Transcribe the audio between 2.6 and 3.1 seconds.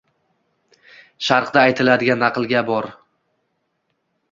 bor.